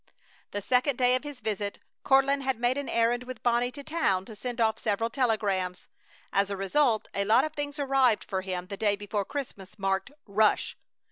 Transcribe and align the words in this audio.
The 0.49 0.63
second 0.63 0.95
day 0.95 1.13
of 1.13 1.23
his 1.23 1.41
visit 1.41 1.77
Courtland 2.03 2.41
had 2.41 2.59
made 2.59 2.75
an 2.75 2.89
errand 2.89 3.21
with 3.21 3.43
Bonnie 3.43 3.71
to 3.73 3.83
town 3.83 4.25
to 4.25 4.35
send 4.35 4.59
off 4.59 4.79
several 4.79 5.11
telegrams. 5.11 5.87
As 6.33 6.49
a 6.49 6.57
result 6.57 7.07
a 7.13 7.23
lot 7.23 7.43
of 7.43 7.53
things 7.53 7.77
arrived 7.77 8.23
for 8.23 8.41
him 8.41 8.65
the 8.65 8.77
day 8.77 8.95
before 8.95 9.25
Christmas, 9.25 9.77
marked 9.77 10.11
"Rush!" 10.25 10.75